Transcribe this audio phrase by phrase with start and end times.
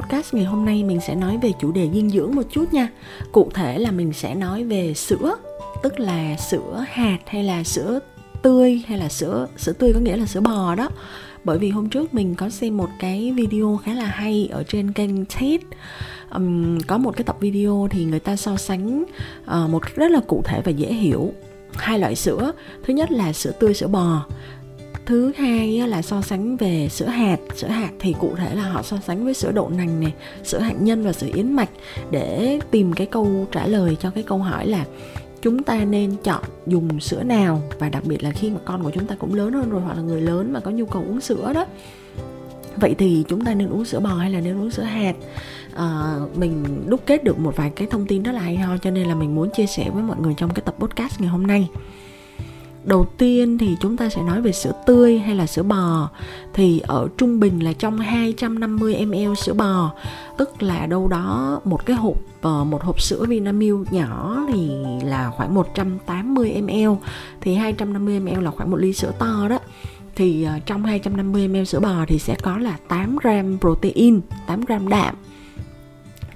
[0.00, 2.88] Podcast ngày hôm nay mình sẽ nói về chủ đề dinh dưỡng một chút nha.
[3.32, 5.36] Cụ thể là mình sẽ nói về sữa,
[5.82, 8.00] tức là sữa hạt hay là sữa
[8.42, 10.88] tươi hay là sữa sữa tươi có nghĩa là sữa bò đó.
[11.44, 14.92] Bởi vì hôm trước mình có xem một cái video khá là hay ở trên
[14.92, 15.60] kênh TED
[16.30, 20.10] um, có một cái tập video thì người ta so sánh uh, một cách rất
[20.10, 21.32] là cụ thể và dễ hiểu
[21.72, 22.52] hai loại sữa.
[22.86, 24.26] Thứ nhất là sữa tươi sữa bò
[25.08, 27.36] thứ hai là so sánh về sữa hạt.
[27.56, 30.12] Sữa hạt thì cụ thể là họ so sánh với sữa đậu nành này
[30.44, 31.70] sữa hạt nhân và sữa yến mạch
[32.10, 34.84] để tìm cái câu trả lời cho cái câu hỏi là
[35.42, 37.62] chúng ta nên chọn dùng sữa nào?
[37.78, 39.96] Và đặc biệt là khi mà con của chúng ta cũng lớn hơn rồi hoặc
[39.96, 41.66] là người lớn mà có nhu cầu uống sữa đó.
[42.76, 45.14] Vậy thì chúng ta nên uống sữa bò hay là nên uống sữa hạt?
[45.76, 48.90] À, mình đúc kết được một vài cái thông tin rất là hay ho cho
[48.90, 51.46] nên là mình muốn chia sẻ với mọi người trong cái tập podcast ngày hôm
[51.46, 51.68] nay
[52.88, 56.08] đầu tiên thì chúng ta sẽ nói về sữa tươi hay là sữa bò.
[56.54, 59.92] Thì ở trung bình là trong 250 ml sữa bò
[60.38, 64.70] tức là đâu đó một cái hộp ờ, một hộp sữa Vinamilk nhỏ thì
[65.04, 66.90] là khoảng 180 ml.
[67.40, 69.58] Thì 250 ml là khoảng một ly sữa to đó.
[70.16, 74.60] Thì ờ, trong 250 ml sữa bò thì sẽ có là 8 gram protein 8
[74.60, 75.14] gram đạm.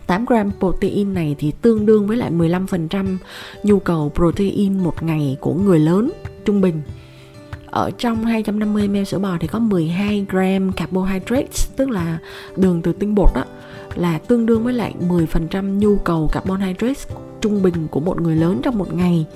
[0.06, 3.16] 8 gram protein này thì tương đương với lại 15%
[3.62, 6.10] nhu cầu protein một ngày của người lớn
[6.44, 6.82] trung bình.
[7.66, 12.18] Ở trong 250 ml sữa bò thì có 12 gram carbohydrates tức là
[12.56, 13.44] đường từ tinh bột đó
[13.94, 17.06] là tương đương với lại 10% nhu cầu carbohydrates
[17.40, 19.26] trung bình của một người lớn trong một ngày.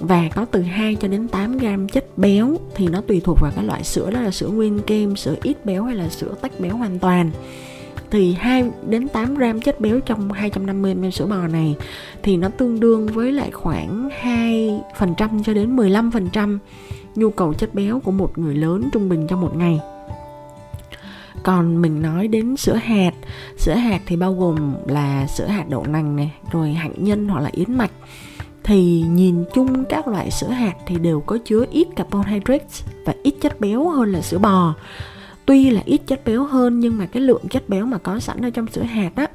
[0.00, 3.52] Và có từ 2 cho đến 8 gram chất béo thì nó tùy thuộc vào
[3.56, 6.60] cái loại sữa đó là sữa nguyên kem, sữa ít béo hay là sữa tách
[6.60, 7.30] béo hoàn toàn
[8.10, 11.76] thì 2 đến 8 gram chất béo trong 250 ml sữa bò này
[12.22, 16.58] thì nó tương đương với lại khoảng 2% cho đến 15%
[17.14, 19.80] nhu cầu chất béo của một người lớn trung bình trong một ngày.
[21.42, 23.12] Còn mình nói đến sữa hạt
[23.58, 27.40] sữa hạt thì bao gồm là sữa hạt đậu nành này, rồi hạnh nhân hoặc
[27.40, 27.90] là yến mạch.
[28.64, 33.34] Thì nhìn chung các loại sữa hạt thì đều có chứa ít carbohydrates và ít
[33.40, 34.74] chất béo hơn là sữa bò
[35.46, 38.40] tuy là ít chất béo hơn nhưng mà cái lượng chất béo mà có sẵn
[38.40, 39.26] ở trong sữa hạt á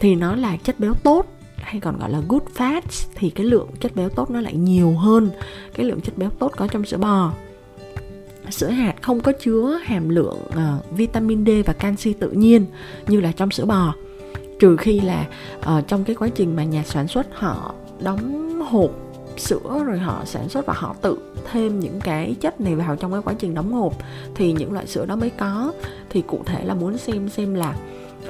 [0.00, 1.26] thì nó là chất béo tốt
[1.56, 4.92] hay còn gọi là good fats thì cái lượng chất béo tốt nó lại nhiều
[4.92, 5.30] hơn
[5.74, 7.32] cái lượng chất béo tốt có trong sữa bò.
[8.50, 12.66] Sữa hạt không có chứa hàm lượng uh, vitamin D và canxi tự nhiên
[13.06, 13.94] như là trong sữa bò
[14.60, 15.26] trừ khi là
[15.58, 19.03] uh, trong cái quá trình mà nhà sản xuất họ đóng hộp
[19.36, 21.18] sữa rồi họ sản xuất và họ tự
[21.52, 23.92] thêm những cái chất này vào trong cái quá trình đóng hộp
[24.34, 25.72] thì những loại sữa đó mới có.
[26.10, 27.76] Thì cụ thể là muốn xem xem là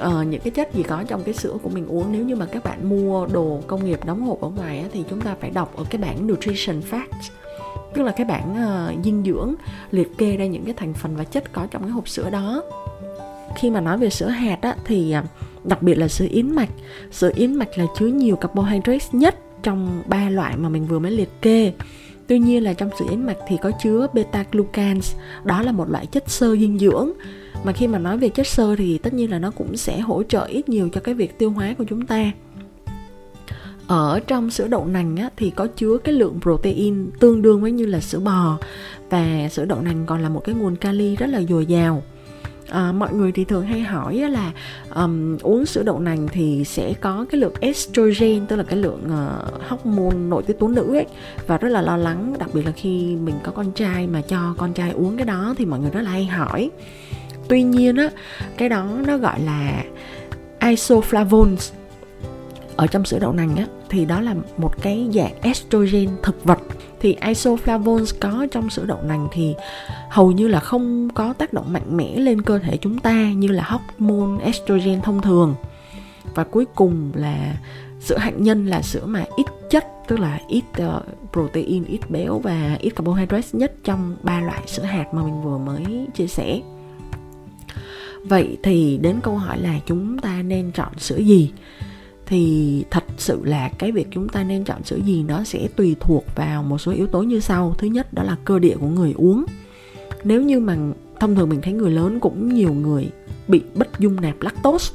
[0.07, 2.11] uh, những cái chất gì có trong cái sữa của mình uống.
[2.11, 5.03] Nếu như mà các bạn mua đồ công nghiệp đóng hộp ở ngoài á, thì
[5.09, 7.29] chúng ta phải đọc ở cái bảng nutrition facts.
[7.93, 9.55] Tức là cái bảng uh, dinh dưỡng
[9.91, 12.63] liệt kê ra những cái thành phần và chất có trong cái hộp sữa đó.
[13.55, 15.23] Khi mà nói về sữa hạt á, thì ờ,
[15.63, 16.69] đặc biệt là sữa yến mạch.
[17.11, 21.11] Sữa yến mạch là chứa nhiều carbohydrates nhất trong ba loại mà mình vừa mới
[21.11, 21.73] liệt kê
[22.27, 25.89] Tuy nhiên là trong sữa yến mạch thì có chứa beta glucans, đó là một
[25.89, 27.11] loại chất xơ dinh dưỡng.
[27.63, 30.23] Mà khi mà nói về chất xơ thì tất nhiên là nó cũng sẽ hỗ
[30.23, 32.31] trợ ít nhiều cho cái việc tiêu hóa của chúng ta.
[33.87, 37.71] Ở trong sữa đậu nành á, thì có chứa cái lượng protein tương đương với
[37.71, 38.57] như là sữa bò
[39.09, 42.03] và sữa đậu nành còn là một cái nguồn kali rất là dồi dào
[42.69, 44.51] à, mọi người thì thường hay hỏi là
[44.95, 49.01] um, uống sữa đậu nành thì sẽ có cái lượng estrogen tức là cái lượng
[49.05, 51.05] uh, hormone nội tiết tố nữ ấy
[51.47, 54.55] và rất là lo lắng đặc biệt là khi mình có con trai mà cho
[54.57, 56.69] con trai uống cái đó thì mọi người rất là hay hỏi.
[57.47, 58.09] Tuy nhiên á
[58.57, 59.83] cái đó nó gọi là
[60.59, 61.71] isoflavones.
[62.75, 66.59] Ở trong sữa đậu nành á thì đó là một cái dạng estrogen thực vật.
[66.99, 69.55] Thì isoflavones có trong sữa đậu nành thì
[70.09, 73.47] hầu như là không có tác động mạnh mẽ lên cơ thể chúng ta như
[73.47, 75.55] là hormone estrogen thông thường.
[76.35, 77.57] Và cuối cùng là
[77.99, 81.03] sữa hạt nhân là sữa mà ít chất tức là ít uh,
[81.33, 85.57] protein ít béo và ít carbohydrate nhất trong ba loại sữa hạt mà mình vừa
[85.57, 86.59] mới chia sẻ.
[88.23, 91.51] Vậy thì đến câu hỏi là chúng ta nên chọn sữa gì?
[92.25, 95.95] Thì thật sự là cái việc chúng ta nên chọn sữa gì nó sẽ tùy
[95.99, 97.75] thuộc vào một số yếu tố như sau.
[97.77, 99.45] Thứ nhất, đó là cơ địa của người uống.
[100.23, 100.77] Nếu như mà
[101.19, 103.09] thông thường mình thấy người lớn cũng nhiều người
[103.47, 104.93] bị bất dung nạp lactose,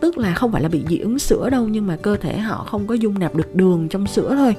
[0.00, 2.64] tức là không phải là bị dị ứng sữa đâu, nhưng mà cơ thể họ
[2.70, 4.54] không có dung nạp được đường trong sữa thôi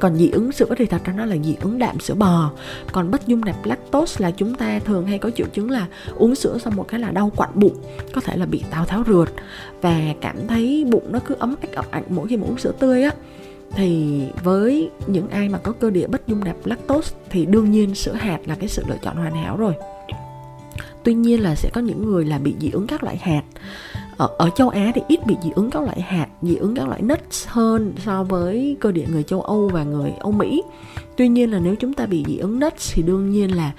[0.00, 2.50] còn dị ứng sữa thì thật ra nó là dị ứng đạm sữa bò.
[2.92, 5.86] Còn bất dung nạp lactose là chúng ta thường hay có triệu chứng là
[6.16, 7.76] uống sữa xong một cái là đau quặn bụng,
[8.14, 9.28] có thể là bị tào tháo rượt
[9.80, 12.72] và cảm thấy bụng nó cứ ấm ếch ọc ạch mỗi khi mà uống sữa
[12.78, 13.10] tươi á.
[13.74, 17.94] Thì với những ai mà có cơ địa bất dung nạp lactose thì đương nhiên
[17.94, 19.72] sữa hạt là cái sự lựa chọn hoàn hảo rồi.
[21.02, 23.42] Tuy nhiên là sẽ có những người là bị dị ứng các loại hạt
[24.18, 26.88] ở, ở châu Á thì ít bị dị ứng các loại hạt, dị ứng các
[26.88, 30.62] loại nuts hơn so với cơ địa người châu Âu và người Âu Mỹ.
[31.16, 33.72] Tuy nhiên là nếu chúng ta bị dị ứng nuts thì đương nhiên là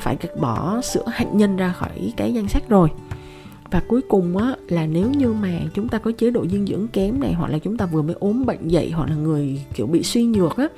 [0.00, 2.88] phải gạt bỏ sữa hạnh nhân ra khỏi cái danh sách rồi
[3.70, 6.88] và cuối cùng á là nếu như mà chúng ta có chế độ dinh dưỡng
[6.88, 9.86] kém này hoặc là chúng ta vừa mới ốm bệnh dậy hoặc là người kiểu
[9.86, 10.68] bị suy nhược á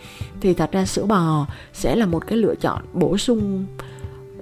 [0.41, 3.67] thì thật ra sữa bò sẽ là một cái lựa chọn bổ sung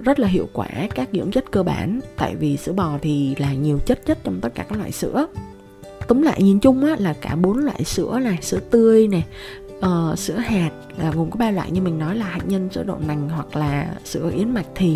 [0.05, 1.99] rất là hiệu quả các dưỡng chất cơ bản.
[2.17, 5.27] Tại vì sữa bò thì là nhiều chất chất trong tất cả các loại sữa.
[6.07, 9.23] Túm lại nhìn chung á là cả bốn loại sữa này sữa tươi này
[9.77, 12.69] uh, ờ, sữa hạt là gồm có ba loại như mình nói là hạt nhân
[12.71, 14.95] sữa đậu nành hoặc là sữa yến mạch thì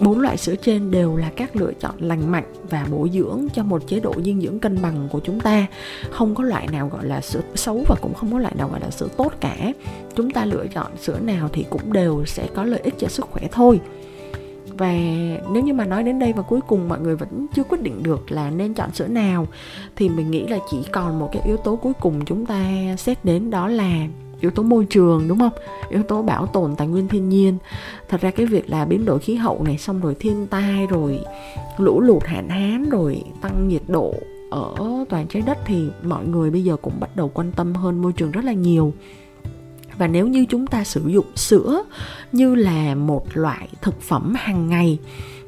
[0.00, 3.62] bốn loại sữa trên đều là các lựa chọn lành mạnh và bổ dưỡng cho
[3.62, 5.66] một chế độ dinh dưỡng cân bằng của chúng ta.
[6.10, 8.80] Không có loại nào gọi là sữa xấu và cũng không có loại nào gọi
[8.80, 9.72] là sữa tốt cả.
[10.14, 13.26] Chúng ta lựa chọn sữa nào thì cũng đều sẽ có lợi ích cho sức
[13.30, 13.80] khỏe thôi
[14.78, 14.92] và
[15.52, 18.02] nếu như mà nói đến đây và cuối cùng mọi người vẫn chưa quyết định
[18.02, 19.46] được là nên chọn sữa nào,
[19.96, 23.24] thì mình nghĩ là chỉ còn một cái yếu tố cuối cùng chúng ta xét
[23.24, 24.06] đến đó là
[24.40, 25.52] yếu tố môi trường, đúng không?
[25.90, 27.58] Yếu tố bảo tồn tài nguyên thiên nhiên.
[28.08, 31.20] Thật ra cái việc là biến đổi khí hậu này, xong rồi thiên tai rồi
[31.78, 34.14] lũ lụt hạn hán rồi tăng nhiệt độ
[34.50, 34.74] ở
[35.08, 38.12] toàn trái đất thì mọi người bây giờ cũng bắt đầu quan tâm hơn môi
[38.12, 38.92] trường rất là nhiều
[40.02, 41.82] và nếu như chúng ta sử dụng sữa
[42.32, 44.98] như là một loại thực phẩm hàng ngày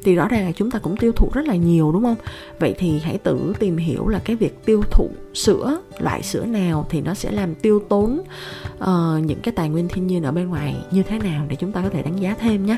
[0.04, 2.16] thì rõ ràng là chúng ta cũng tiêu thụ rất là nhiều đúng không?
[2.58, 6.86] Vậy thì hãy tự tìm hiểu là cái việc tiêu thụ sữa loại sữa nào
[6.90, 8.22] thì nó sẽ làm tiêu tốn
[8.78, 11.72] uh, những cái tài nguyên thiên nhiên ở bên ngoài như thế nào để chúng
[11.72, 12.76] ta có thể đánh giá thêm nhé.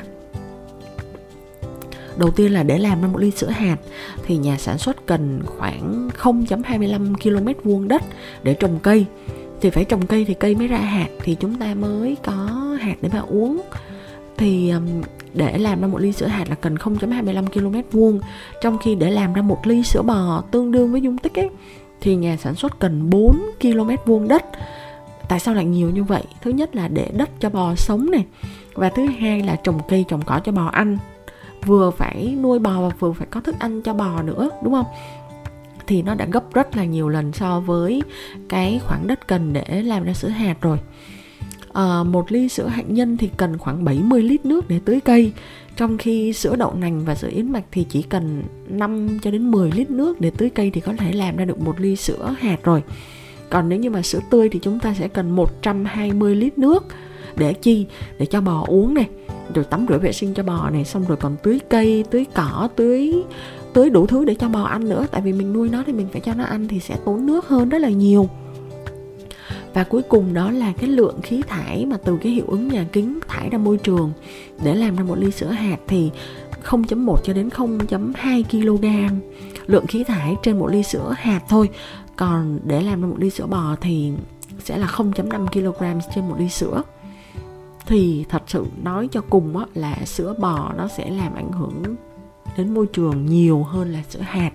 [2.17, 3.77] Đầu tiên là để làm ra một ly sữa hạt
[4.25, 8.03] thì nhà sản xuất cần khoảng 0.25 km vuông đất
[8.43, 9.05] để trồng cây
[9.61, 12.33] thì phải trồng cây thì cây mới ra hạt, thì chúng ta mới có
[12.81, 13.61] hạt để mà uống.
[14.37, 14.73] Thì
[15.33, 18.19] để làm ra một ly sữa hạt là cần 0.25 km vuông.
[18.61, 21.49] Trong khi để làm ra một ly sữa bò tương đương với dung tích ấy,
[22.01, 24.45] thì nhà sản xuất cần 4 km vuông đất.
[25.29, 26.23] Tại sao lại nhiều như vậy?
[26.41, 28.25] Thứ nhất là để đất cho bò sống này,
[28.73, 30.97] và thứ hai là trồng cây, trồng cỏ cho bò ăn.
[31.65, 34.85] Vừa phải nuôi bò và vừa phải có thức ăn cho bò nữa, đúng không?
[35.87, 38.01] Thì nó đã gấp rất là nhiều lần so với
[38.49, 40.77] cái khoảng đất cần để làm ra sữa hạt rồi.
[41.73, 45.33] À, một ly sữa hạnh nhân thì cần khoảng 70 lít nước để tưới cây.
[45.75, 49.51] Trong khi sữa đậu nành và sữa yến mạch thì chỉ cần 5 cho đến
[49.51, 52.35] 10 lít nước để tưới cây thì có thể làm ra được một ly sữa
[52.39, 52.83] hạt rồi.
[53.49, 56.85] Còn nếu như mà sữa tươi thì chúng ta sẽ cần 120 lít nước
[57.35, 57.85] để chi?
[58.19, 59.07] Để cho bò uống này
[59.53, 62.69] rồi tắm rửa vệ sinh cho bò này, xong rồi còn tưới cây, tưới cỏ,
[62.75, 63.23] tưới
[63.73, 65.05] tưới đủ thứ để cho bò ăn nữa.
[65.11, 67.47] Tại vì mình nuôi nó thì mình phải cho nó ăn thì sẽ tốn nước
[67.47, 68.29] hơn rất là nhiều.
[69.73, 72.85] Và cuối cùng đó là cái lượng khí thải mà từ cái hiệu ứng nhà
[72.91, 74.11] kính thải ra môi trường
[74.63, 76.11] để làm ra một ly sữa hạt thì
[76.65, 78.85] 0.1 cho đến 0.2 kg
[79.67, 81.69] lượng khí thải trên một ly sữa hạt thôi.
[82.15, 84.11] Còn để làm ra một ly sữa bò thì
[84.63, 86.81] sẽ là 0.5 kg trên một ly sữa
[87.87, 91.83] thì thật sự nói cho cùng á, là sữa bò nó sẽ làm ảnh hưởng
[92.57, 94.51] đến môi trường nhiều hơn là sữa hạt.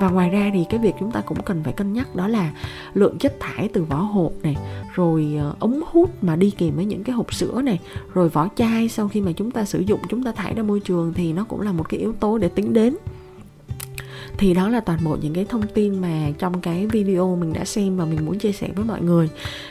[0.00, 2.52] Và ngoài ra thì cái việc chúng ta cũng cần phải cân nhắc đó là
[2.94, 4.56] lượng chất thải từ vỏ hộp này
[4.94, 7.80] rồi ờ, ống hút mà đi kèm với những cái hộp sữa này
[8.14, 10.80] rồi vỏ chai sau khi mà chúng ta sử dụng chúng ta thải ra môi
[10.80, 12.96] trường thì nó cũng là một cái yếu tố để tính đến
[14.38, 17.64] thì đó là toàn bộ những cái thông tin mà trong cái video mình đã
[17.64, 19.28] xem và mình muốn chia sẻ với mọi người.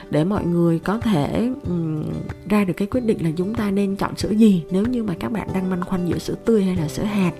[0.09, 2.03] Để mọi người có thể um,
[2.49, 5.13] ra được cái quyết định là chúng ta nên chọn sữa gì nếu như mà
[5.19, 7.31] các bạn đang băn khoăn giữa sữa tươi hay là sữa hạt.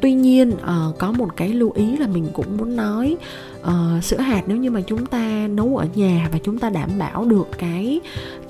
[0.00, 3.16] Tuy nhiên uh, có một cái lưu ý là mình cũng muốn nói
[3.62, 6.90] uh, sữa hạt nếu như mà chúng ta nấu ở nhà và chúng ta đảm
[6.98, 8.00] bảo được cái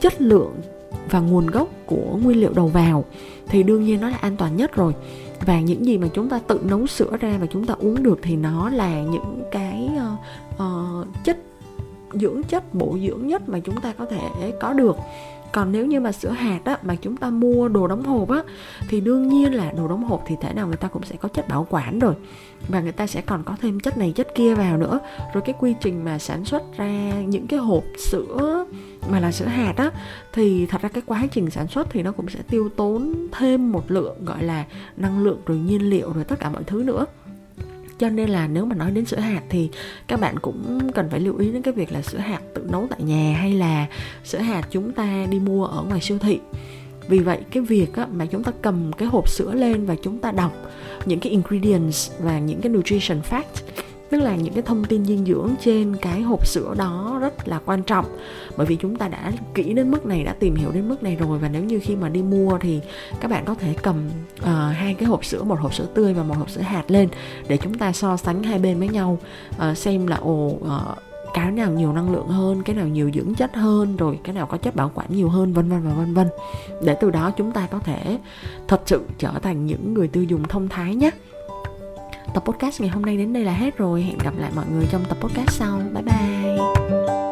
[0.00, 0.55] chất lượng
[1.11, 3.05] và nguồn gốc của nguyên liệu đầu vào
[3.49, 4.93] thì đương nhiên nó là an toàn nhất rồi
[5.40, 8.19] và những gì mà chúng ta tự nấu sữa ra và chúng ta uống được
[8.23, 11.38] thì nó là những cái uh, uh, chất
[12.12, 14.97] dưỡng chất bổ dưỡng nhất mà chúng ta có thể có được.
[15.52, 18.43] Còn nếu như mà sữa hạt á mà chúng ta mua đồ đóng hộp á
[18.88, 21.28] thì đương nhiên là đồ đóng hộp thì thể nào người ta cũng sẽ có
[21.28, 22.14] chất bảo quản rồi.
[22.69, 24.99] Và người ta sẽ còn có thêm chất này chất kia vào nữa.
[25.35, 28.66] Rồi cái quy trình mà sản xuất ra những cái hộp sữa
[29.10, 29.90] mà là sữa hạt á
[30.32, 33.72] thì thật ra cái quá trình sản xuất thì nó cũng sẽ tiêu tốn thêm
[33.72, 34.64] một lượng gọi là
[34.96, 37.06] năng lượng rồi nhiên liệu rồi tất cả mọi thứ nữa.
[37.98, 39.70] Cho nên là nếu mà nói đến sữa hạt thì
[40.06, 42.86] các bạn cũng cần phải lưu ý đến cái việc là sữa hạt tự nấu
[42.90, 43.86] tại nhà hay là
[44.25, 46.40] sữa hạt chúng ta đi mua ở ngoài siêu thị.
[47.08, 50.18] Vì vậy cái việc á, mà chúng ta cầm cái hộp sữa lên và chúng
[50.18, 50.52] ta đọc
[51.06, 53.65] những cái ingredients và những cái nutrition facts
[54.10, 57.60] tức là những cái thông tin dinh dưỡng trên cái hộp sữa đó rất là
[57.64, 58.04] quan trọng.
[58.56, 61.16] Bởi vì chúng ta đã kỹ đến mức này đã tìm hiểu đến mức này
[61.16, 62.80] rồi và nếu như khi mà đi mua thì
[63.20, 64.08] các bạn có thể cầm
[64.40, 67.08] uh, hai cái hộp sữa một hộp sữa tươi và một hộp sữa hạt lên
[67.48, 69.18] để chúng ta so sánh hai bên với nhau
[69.70, 70.98] uh, xem là ồ uh,
[71.34, 74.46] cái nào nhiều năng lượng hơn cái nào nhiều dưỡng chất hơn rồi cái nào
[74.46, 76.28] có chất bảo quản nhiều hơn vân vân và vân vân.
[76.82, 78.18] Để từ đó chúng ta có thể
[78.68, 81.10] thật sự trở thành những người tiêu dùng thông thái nhé
[82.37, 84.02] tập podcast ngày hôm nay đến đây là hết rồi.
[84.02, 85.81] Hẹn gặp lại mọi người trong tập podcast sau.
[85.95, 87.25] Bye bye.